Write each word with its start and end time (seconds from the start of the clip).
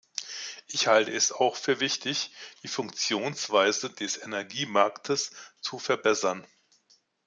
Ich 0.65 0.87
halte 0.87 1.11
es 1.13 1.31
auch 1.31 1.55
für 1.55 1.79
wichtig, 1.79 2.31
die 2.63 2.67
Funktionsweise 2.67 3.91
des 3.91 4.17
Energiemarktes 4.17 5.29
zu 5.59 5.77
verbessern. 5.77 6.43